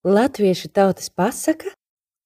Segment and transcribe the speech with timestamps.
[0.00, 1.74] Latviešu tautas pasaka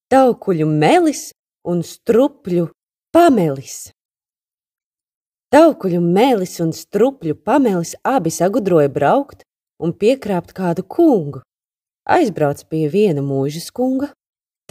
[0.07, 1.33] taukuļu melis
[1.67, 2.69] un strupļu
[3.11, 3.89] pamelis.
[5.51, 9.43] Taukuļu melis un strupļu pamelis abi sagudroja braukt
[9.83, 11.43] un piekrāpt kādu kungu.
[12.07, 14.13] Aizbrauc pie viena mūžas kunga,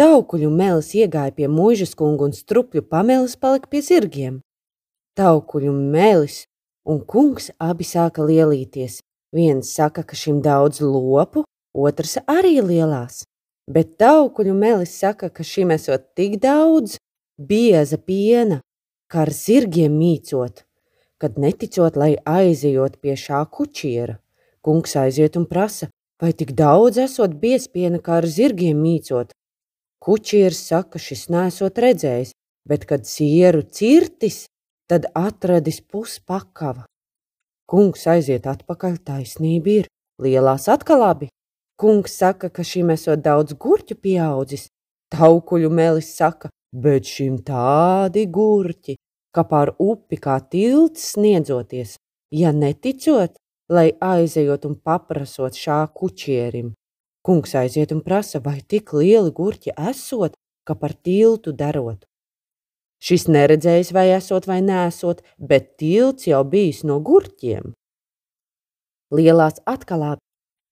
[0.01, 4.41] taukuļu melis iegāja pie mūžas kunga un strupļu pamelis palika pie zirgiem.
[5.21, 6.47] Taukuļu melis
[6.89, 9.03] un kungs abi sāka lielīties.
[9.37, 11.44] Viens saka, ka šim daudz lopu,
[11.75, 13.25] otrs arī lielās,
[13.71, 16.99] bet taukuļu melis saka, ka šim esot tik daudz
[17.39, 18.61] bieza piena,
[19.11, 20.65] kā ar zirgiem mīcot,
[21.21, 24.19] kad neticot, lai aizejot pie šā kučiera.
[24.65, 29.35] Kungs aiziet un prasa, vai tik daudz esot biespiena, kā ar zirgiem mīcot.
[30.05, 32.33] Kučieris saka, šis nesot redzējis,
[32.69, 34.45] bet kad sieru cirtis,
[34.89, 36.85] tad atradis puspakava.
[37.69, 39.87] Kungs aiziet atpakaļ, taisnība ir,
[40.21, 41.31] lielās atkal abi.
[41.81, 44.69] Kungs saka, ka šim esot daudz gurķu pieaudzis.
[45.15, 48.97] Taukuļu melis saka, bet šim tādi gurķi,
[49.35, 51.97] ka pār upi kā tilts sniedzoties,
[52.31, 53.37] ja neticot,
[53.71, 56.73] lai aizejot un paprasot šā kučierim.
[57.25, 60.35] Kungs aiziet un prasa, vai tik lieli gurķi esot,
[60.67, 62.05] ka par tiltu darot.
[63.05, 67.73] Šis neredzējis, vai esot vai nesot, bet tilts jau bijis no gurķiem.
[69.15, 70.15] Lielās atkalā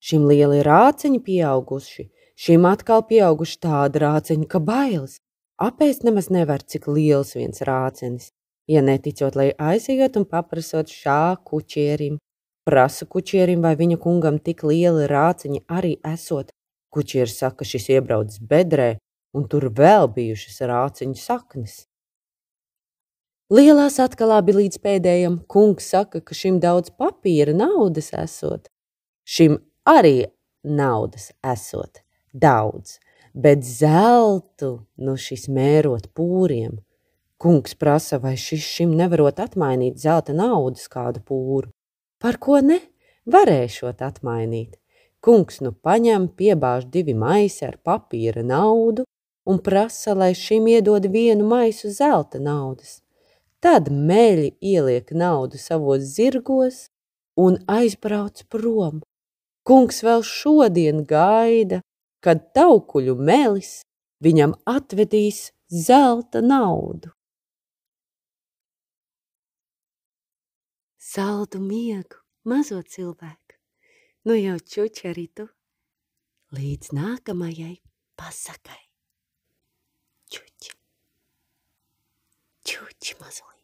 [0.03, 5.21] Šim lieli rāciņi pieauguši, šim atkal pieauguši tāda rāciņa, ka bailes.
[5.63, 8.33] Apēst nemaz nevar, cik liels viens rācinis.
[8.67, 12.19] Ja neticot, lai aizejot un paprasot šā kučierim,
[12.67, 16.51] prasa kučierim, vai viņa kungam tik lieli rāciņi arī esot.
[16.93, 18.97] Kučieris saka, šis iebraucis bedrē,
[19.39, 21.85] un tur vēl bijušas rāciņu saknes.
[23.53, 28.71] Lielās atkalābi līdz pēdējam kungs saka, ka šim daudz papīra naudas esot.
[29.29, 30.27] Šim arī
[30.63, 32.99] naudas esot daudz,
[33.35, 36.81] bet zeltu nu šis mērot pūriem.
[37.43, 41.73] Kungs prasa, vai šis šim nevarot atmainīt zelta naudas kādu pūru.
[42.23, 42.79] Par ko ne?
[43.27, 44.79] Varēšot atmainīt.
[45.23, 49.05] Kungs nu paņem, piebāž divi maisi ar papīra naudu
[49.47, 53.01] un prasa, lai šim iedod vienu maisu zelta naudas.
[53.63, 56.89] Tad meļi ieliek naudu savos zirgos
[57.39, 59.03] un aizbrauc prom.
[59.63, 61.83] Kungs vēl šodien gaida,
[62.23, 63.83] kad taukuļu melis
[64.23, 67.13] viņam atvedīs zelta naudu.
[71.13, 72.19] Saldu miegu,
[72.49, 73.59] mazo cilvēku,
[74.27, 75.47] nu jau čuči arī tu,
[76.57, 77.75] līdz nākamajai
[78.19, 78.83] pasakai.
[80.33, 80.77] Čuči,
[82.65, 83.62] čuči mazliet.